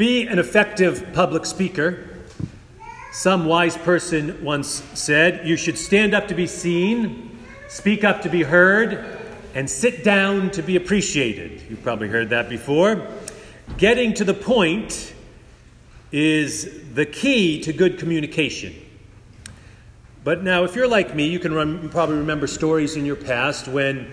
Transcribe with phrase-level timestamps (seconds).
[0.00, 2.08] be an effective public speaker,
[3.12, 7.38] some wise person once said, you should stand up to be seen,
[7.68, 9.04] speak up to be heard,
[9.54, 11.60] and sit down to be appreciated.
[11.68, 13.08] You've probably heard that before.
[13.76, 15.12] Getting to the point
[16.12, 18.74] is the key to good communication.
[20.24, 24.10] But now, if you're like me, you can probably remember stories in your past when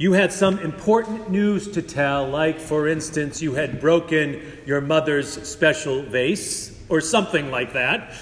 [0.00, 5.46] you had some important news to tell, like, for instance, you had broken your mother's
[5.46, 8.14] special vase, or something like that,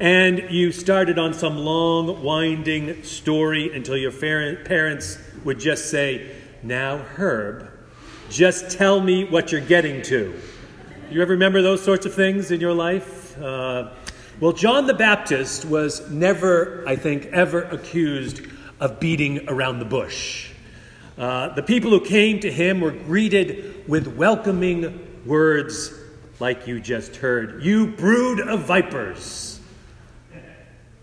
[0.00, 6.98] and you started on some long, winding story until your parents would just say, Now,
[6.98, 7.70] Herb,
[8.28, 10.34] just tell me what you're getting to.
[11.12, 13.40] You ever remember those sorts of things in your life?
[13.40, 13.90] Uh,
[14.40, 18.40] well, John the Baptist was never, I think, ever accused
[18.80, 20.50] of beating around the bush.
[21.16, 25.92] Uh, the people who came to him were greeted with welcoming words
[26.40, 29.60] like you just heard You brood of vipers!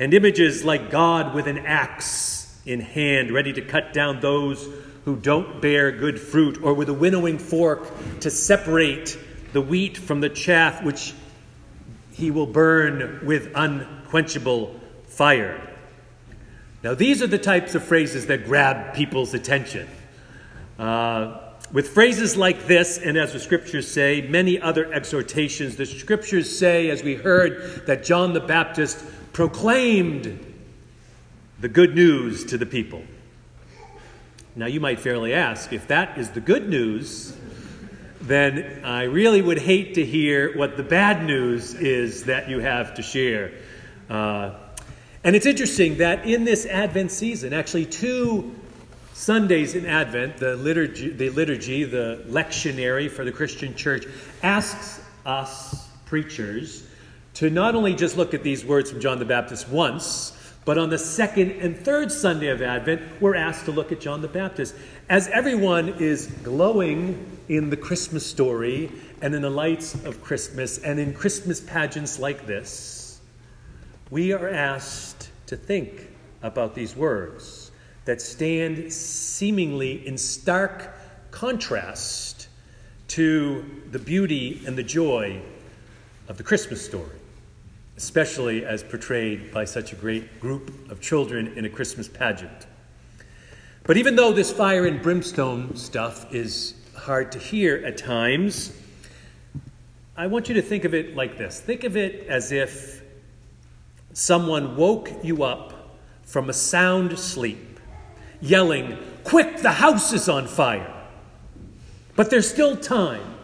[0.00, 4.68] And images like God with an axe in hand, ready to cut down those
[5.04, 7.88] who don't bear good fruit, or with a winnowing fork
[8.20, 9.16] to separate
[9.52, 11.14] the wheat from the chaff, which
[12.12, 15.71] he will burn with unquenchable fire.
[16.82, 19.88] Now, these are the types of phrases that grab people's attention.
[20.78, 21.38] Uh,
[21.72, 26.90] with phrases like this, and as the scriptures say, many other exhortations, the scriptures say,
[26.90, 30.54] as we heard, that John the Baptist proclaimed
[31.60, 33.04] the good news to the people.
[34.56, 37.36] Now, you might fairly ask if that is the good news,
[38.20, 42.94] then I really would hate to hear what the bad news is that you have
[42.94, 43.52] to share.
[44.10, 44.54] Uh,
[45.24, 48.54] and it's interesting that in this Advent season, actually, two
[49.12, 54.06] Sundays in Advent, the liturgy, the, liturgy, the lectionary for the Christian church,
[54.42, 56.86] asks us preachers
[57.34, 60.90] to not only just look at these words from John the Baptist once, but on
[60.90, 64.74] the second and third Sunday of Advent, we're asked to look at John the Baptist.
[65.08, 68.90] As everyone is glowing in the Christmas story
[69.20, 73.01] and in the lights of Christmas and in Christmas pageants like this,
[74.12, 76.10] we are asked to think
[76.42, 77.70] about these words
[78.04, 80.94] that stand seemingly in stark
[81.30, 82.48] contrast
[83.08, 85.40] to the beauty and the joy
[86.28, 87.16] of the Christmas story
[87.96, 92.66] especially as portrayed by such a great group of children in a Christmas pageant.
[93.84, 98.72] But even though this fire and brimstone stuff is hard to hear at times,
[100.16, 103.01] I want you to think of it like this think of it as if
[104.12, 107.80] someone woke you up from a sound sleep,
[108.40, 110.92] yelling, Quick, the house is on fire!
[112.16, 113.34] But there's still time.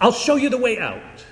[0.00, 1.24] I'll show you the way out.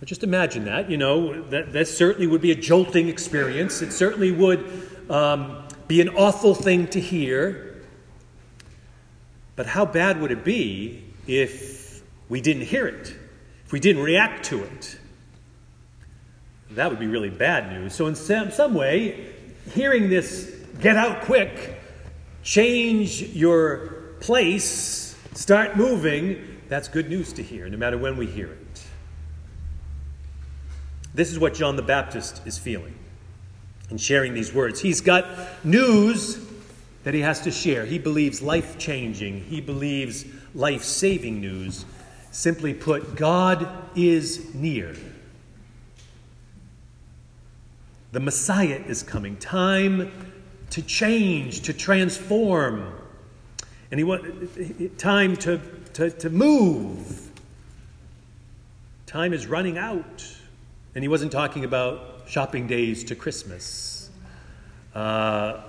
[0.00, 3.82] But just imagine that, you know, that, that certainly would be a jolting experience.
[3.82, 7.82] It certainly would um, be an awful thing to hear.
[9.54, 13.14] But how bad would it be if we didn't hear it,
[13.64, 14.98] if we didn't react to it?
[16.74, 17.94] That would be really bad news.
[17.94, 19.32] So, in some, some way,
[19.72, 21.80] hearing this, get out quick,
[22.42, 28.46] change your place, start moving, that's good news to hear, no matter when we hear
[28.46, 28.82] it.
[31.14, 32.94] This is what John the Baptist is feeling
[33.90, 34.80] in sharing these words.
[34.80, 35.26] He's got
[35.64, 36.42] news
[37.04, 37.84] that he has to share.
[37.84, 41.84] He believes life changing, he believes life saving news.
[42.30, 44.96] Simply put, God is near.
[48.12, 49.36] The Messiah is coming.
[49.38, 50.12] Time
[50.70, 52.92] to change, to transform.
[53.90, 55.58] And he want time to,
[55.94, 57.30] to, to move.
[59.06, 60.26] Time is running out.
[60.94, 64.10] And he wasn't talking about shopping days to Christmas.
[64.94, 65.62] Uh,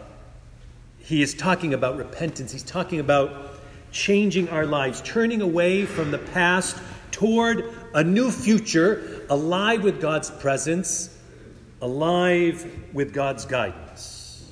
[0.99, 2.51] he is talking about repentance.
[2.51, 3.51] He's talking about
[3.91, 6.77] changing our lives, turning away from the past
[7.11, 11.18] toward a new future, alive with God's presence,
[11.83, 14.51] alive with God's guidance.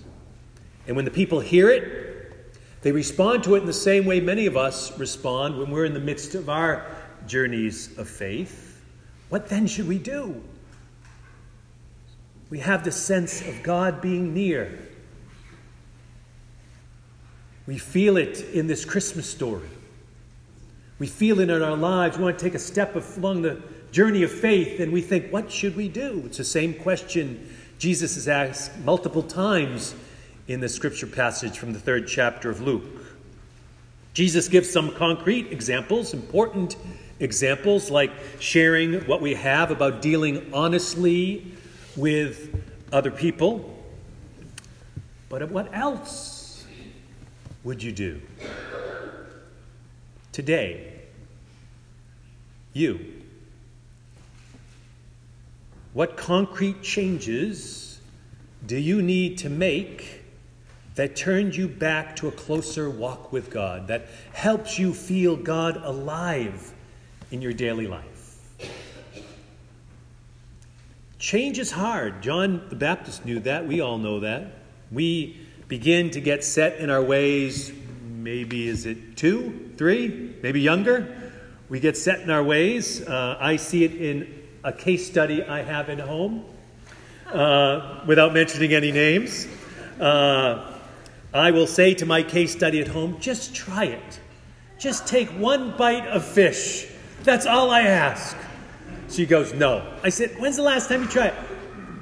[0.86, 4.46] And when the people hear it, they respond to it in the same way many
[4.46, 6.86] of us respond when we're in the midst of our
[7.26, 8.84] journeys of faith.
[9.30, 10.44] What then should we do?
[12.52, 14.78] we have the sense of God being near.
[17.66, 19.70] We feel it in this Christmas story.
[21.00, 22.18] We feel it in our lives.
[22.18, 25.52] We want to take a step along the journey of faith and we think, what
[25.52, 26.24] should we do?
[26.26, 29.96] It's the same question Jesus has asked multiple times
[30.48, 32.84] in the scripture passage from the third chapter of Luke.
[34.14, 36.76] Jesus gives some concrete examples, important
[37.20, 41.54] examples like sharing what we have about dealing honestly
[41.96, 42.54] with
[42.92, 43.78] other people.
[45.30, 46.66] But what else
[47.64, 48.22] would you do?
[50.32, 51.02] Today,
[52.74, 53.21] you.
[55.94, 58.00] What concrete changes
[58.66, 60.22] do you need to make
[60.96, 65.78] that turns you back to a closer walk with God, that helps you feel God
[65.78, 66.74] alive
[67.32, 68.38] in your daily life?
[71.18, 72.22] Change is hard.
[72.22, 73.68] John the Baptist knew that.
[73.68, 74.54] We all know that.
[74.92, 77.72] We begin to get set in our ways,
[78.10, 81.32] maybe is it two, three, maybe younger?
[81.70, 83.02] We get set in our ways.
[83.08, 86.46] Uh, I see it in a case study I have at home,
[87.32, 89.48] uh, without mentioning any names.
[90.00, 90.72] Uh,
[91.34, 94.20] I will say to my case study at home, just try it.
[94.78, 96.88] Just take one bite of fish.
[97.24, 98.36] That's all I ask.
[99.10, 99.86] She goes, No.
[100.04, 101.36] I said, When's the last time you tried it?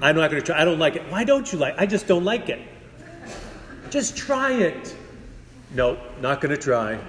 [0.02, 0.62] I'm not going to try.
[0.62, 1.04] I don't like it.
[1.12, 1.80] Why don't you like it?
[1.80, 2.62] I just don't like it.
[3.90, 4.96] Just try it.
[5.76, 7.00] No, not going to try.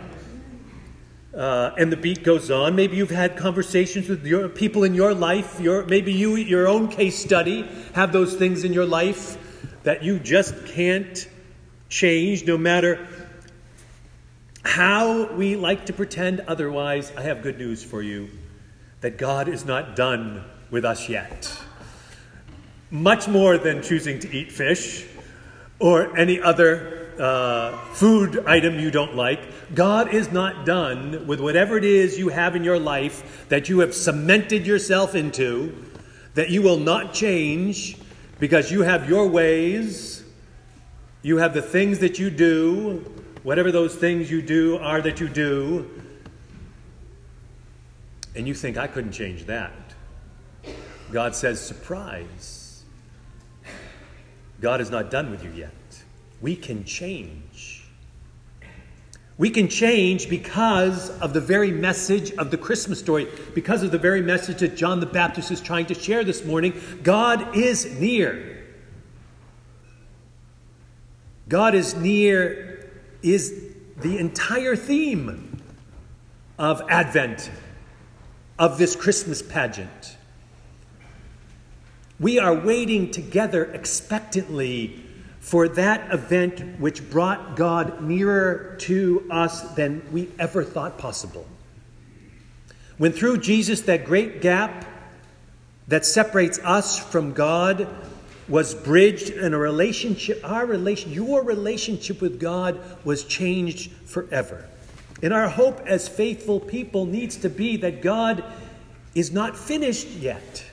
[1.35, 2.75] Uh, and the beat goes on.
[2.75, 5.61] Maybe you've had conversations with your people in your life.
[5.61, 9.39] Your, maybe you, your own case study, have those things in your life
[9.85, 11.29] that you just can't
[11.89, 13.07] change, no matter
[14.65, 17.13] how we like to pretend otherwise.
[17.17, 18.29] I have good news for you
[19.01, 21.53] that God is not done with us yet.
[22.91, 25.07] Much more than choosing to eat fish
[25.79, 29.41] or any other uh, food item you don't like.
[29.75, 33.81] God is not done with whatever it is you have in your life that you
[33.81, 35.85] have cemented yourself into,
[36.35, 37.97] that you will not change
[38.39, 40.25] because you have your ways,
[41.23, 43.05] you have the things that you do,
[43.43, 45.89] whatever those things you do are that you do,
[48.35, 49.73] and you think, I couldn't change that.
[51.13, 52.83] God says, surprise.
[54.61, 55.73] God is not done with you yet
[56.41, 57.85] we can change.
[59.37, 63.99] We can change because of the very message of the Christmas story, because of the
[63.99, 66.79] very message that John the Baptist is trying to share this morning.
[67.03, 68.67] God is near.
[71.49, 72.91] God is near
[73.23, 75.63] is the entire theme
[76.59, 77.51] of Advent,
[78.59, 80.17] of this Christmas pageant.
[82.19, 85.03] We are waiting together expectantly
[85.41, 91.47] for that event which brought God nearer to us than we ever thought possible.
[92.99, 94.85] When through Jesus, that great gap
[95.89, 97.89] that separates us from God
[98.47, 104.69] was bridged and a relationship, our relation, your relationship with God was changed forever.
[105.23, 108.45] And our hope as faithful people needs to be that God
[109.15, 110.65] is not finished yet.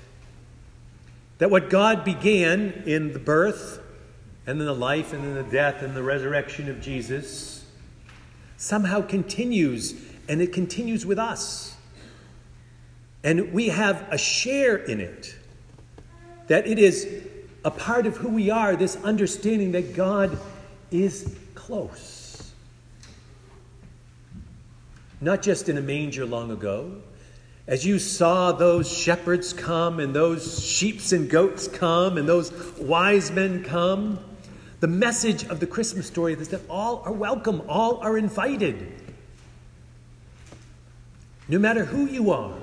[1.37, 3.81] That what God began in the birth,
[4.47, 7.65] and then the life and then the death and the resurrection of Jesus
[8.55, 9.93] somehow continues,
[10.27, 11.75] and it continues with us.
[13.23, 15.35] And we have a share in it.
[16.47, 17.23] That it is
[17.65, 20.39] a part of who we are, this understanding that God
[20.91, 22.53] is close.
[25.19, 27.01] Not just in a manger long ago.
[27.67, 33.29] As you saw those shepherds come, and those sheeps and goats come, and those wise
[33.29, 34.19] men come,
[34.79, 38.93] the message of the Christmas story is that all are welcome, all are invited.
[41.47, 42.57] No matter who you are.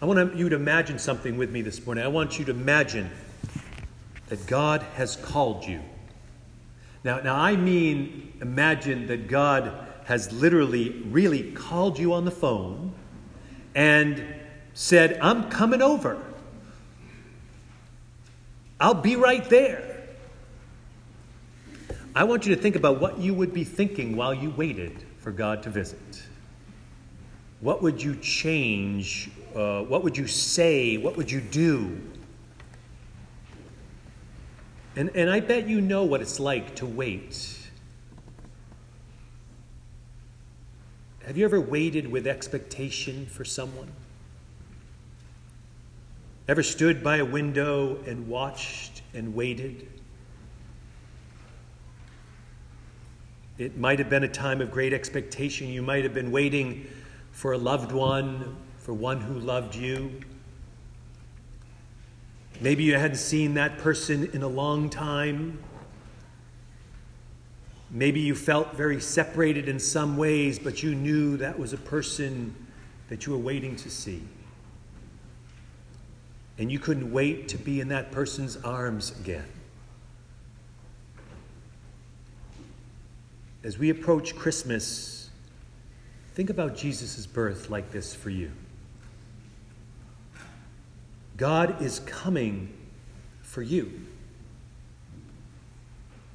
[0.00, 2.04] I want you to imagine something with me this morning.
[2.04, 3.10] I want you to imagine
[4.28, 5.80] that God has called you.
[7.02, 9.72] Now, now I mean imagine that God
[10.04, 12.92] has literally, really called you on the phone
[13.74, 14.22] and
[14.74, 16.20] said, I'm coming over.
[18.84, 20.02] I'll be right there.
[22.14, 25.32] I want you to think about what you would be thinking while you waited for
[25.32, 26.22] God to visit.
[27.62, 29.30] What would you change?
[29.56, 30.98] Uh, what would you say?
[30.98, 31.98] What would you do?
[34.96, 37.70] And, and I bet you know what it's like to wait.
[41.24, 43.90] Have you ever waited with expectation for someone?
[46.46, 49.88] Ever stood by a window and watched and waited?
[53.56, 55.68] It might have been a time of great expectation.
[55.68, 56.86] You might have been waiting
[57.30, 60.20] for a loved one, for one who loved you.
[62.60, 65.58] Maybe you hadn't seen that person in a long time.
[67.90, 72.54] Maybe you felt very separated in some ways, but you knew that was a person
[73.08, 74.22] that you were waiting to see.
[76.58, 79.46] And you couldn't wait to be in that person's arms again.
[83.64, 85.30] As we approach Christmas,
[86.34, 88.52] think about Jesus' birth like this for you.
[91.36, 92.72] God is coming
[93.42, 94.06] for you.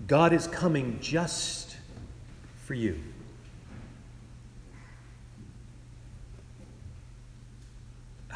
[0.07, 1.77] God is coming just
[2.65, 2.99] for you.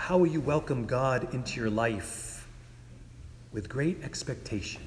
[0.03, 2.45] How will you welcome God into your life?
[3.53, 4.81] With great expectation,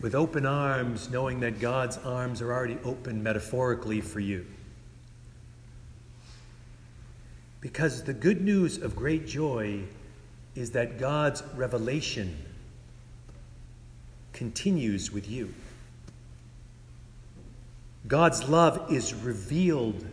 [0.00, 4.46] with open arms, knowing that God's arms are already open metaphorically for you.
[7.60, 9.82] Because the good news of great joy
[10.54, 12.38] is that God's revelation
[14.32, 15.52] continues with you.
[18.06, 20.06] God's love is revealed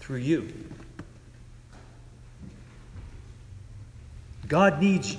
[0.00, 0.50] through you.
[4.48, 5.16] God needs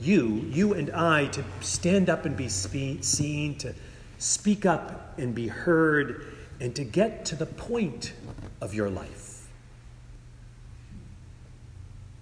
[0.00, 3.74] you, you and I, to stand up and be seen, to
[4.18, 6.26] speak up and be heard,
[6.60, 8.12] and to get to the point
[8.60, 9.48] of your life.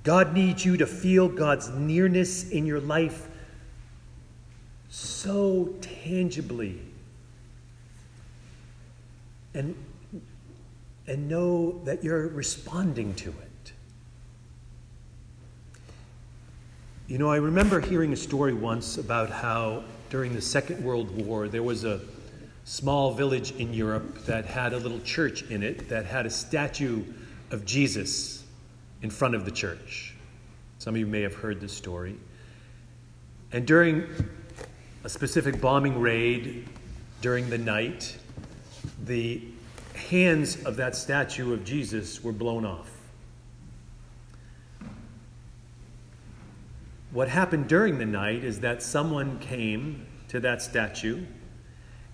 [0.04, 3.28] God needs you to feel God's nearness in your life
[4.88, 6.80] so tangibly
[9.54, 9.74] and,
[11.06, 13.47] and know that you're responding to it.
[17.08, 21.48] You know, I remember hearing a story once about how during the Second World War
[21.48, 22.02] there was a
[22.64, 27.02] small village in Europe that had a little church in it that had a statue
[27.50, 28.44] of Jesus
[29.00, 30.16] in front of the church.
[30.80, 32.14] Some of you may have heard this story.
[33.52, 34.04] And during
[35.02, 36.68] a specific bombing raid
[37.22, 38.18] during the night,
[39.06, 39.40] the
[39.94, 42.97] hands of that statue of Jesus were blown off.
[47.10, 51.24] What happened during the night is that someone came to that statue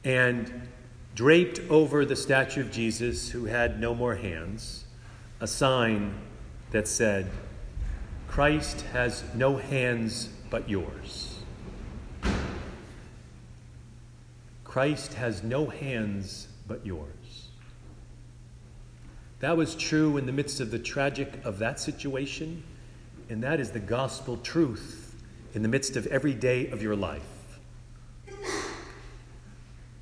[0.05, 0.69] and
[1.15, 4.85] draped over the statue of Jesus, who had no more hands,
[5.41, 6.15] a sign
[6.71, 7.31] that said,
[8.29, 11.39] Christ has no hands but yours.
[14.65, 17.49] Christ has no hands but yours.
[19.41, 22.65] That was true in the midst of the tragic of that situation,
[23.29, 25.15] and that is the gospel truth
[25.55, 27.23] in the midst of every day of your life.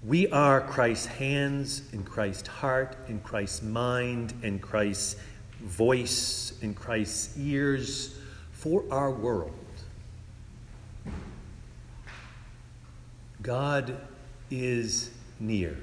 [0.05, 5.17] We are Christ's hands and Christ's heart and Christ's mind and Christ's
[5.61, 8.19] voice and Christ's ears
[8.51, 9.53] for our world.
[13.43, 13.97] God
[14.51, 15.77] is near.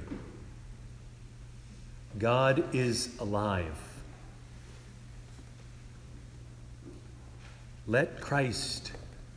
[2.18, 3.89] God is alive.
[7.90, 8.92] Let Christ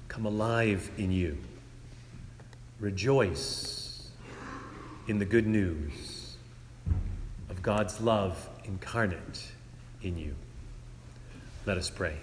[0.09, 1.39] come alive in you.
[2.81, 4.11] Rejoice
[5.09, 6.37] in the good news
[7.49, 9.53] of God's love incarnate
[10.03, 10.35] in you.
[11.65, 12.15] Let us pray.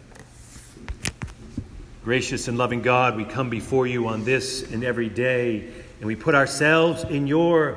[2.03, 5.67] Gracious and loving God, we come before you on this and every day
[5.97, 7.75] and we put ourselves in your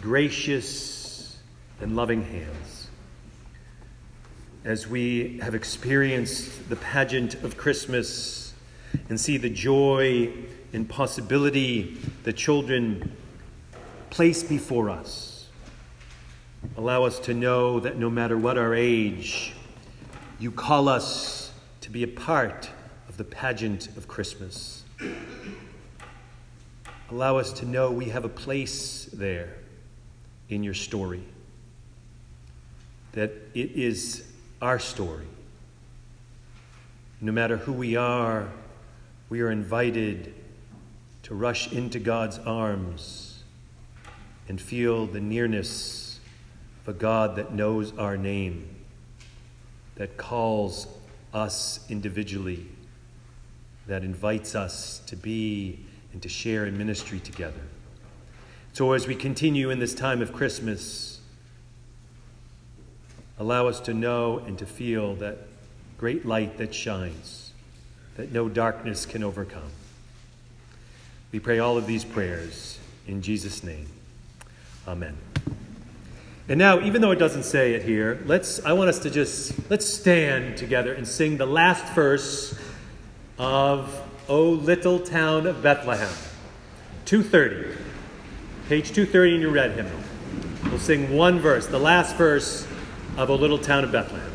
[0.00, 1.36] gracious
[1.82, 2.73] and loving hands.
[4.64, 8.54] As we have experienced the pageant of Christmas
[9.10, 10.32] and see the joy
[10.72, 13.14] and possibility the children
[14.08, 15.48] place before us,
[16.78, 19.52] allow us to know that no matter what our age,
[20.38, 21.52] you call us
[21.82, 22.70] to be a part
[23.06, 24.82] of the pageant of Christmas.
[27.10, 29.58] Allow us to know we have a place there
[30.48, 31.24] in your story,
[33.12, 34.24] that it is
[34.64, 35.26] our story.
[37.20, 38.48] No matter who we are,
[39.28, 40.32] we are invited
[41.24, 43.42] to rush into God's arms
[44.48, 46.18] and feel the nearness
[46.80, 48.66] of a God that knows our name,
[49.96, 50.88] that calls
[51.34, 52.66] us individually,
[53.86, 55.78] that invites us to be
[56.14, 57.60] and to share in ministry together.
[58.72, 61.13] So, as we continue in this time of Christmas,
[63.38, 65.38] allow us to know and to feel that
[65.98, 67.52] great light that shines,
[68.16, 69.70] that no darkness can overcome.
[71.32, 73.86] We pray all of these prayers in Jesus' name.
[74.86, 75.16] Amen.
[76.46, 79.54] And now, even though it doesn't say it here, let's I want us to just
[79.70, 82.58] let's stand together and sing the last verse
[83.38, 86.12] of O little town of Bethlehem.
[87.06, 87.78] 230.
[88.68, 89.98] Page 230 in your red hymnal.
[90.64, 92.66] We'll sing one verse, the last verse
[93.16, 94.33] of O Little Town of Bethlehem.